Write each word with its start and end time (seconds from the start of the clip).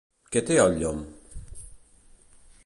Què 0.35 0.41
té 0.47 0.57
al 0.63 0.73
llom? 0.79 1.03